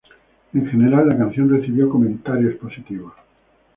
En 0.55 0.65
general 0.67 1.07
la 1.09 1.15
canción 1.15 1.47
recibió 1.51 1.87
comentarios 1.87 2.55
positivos. 2.55 3.13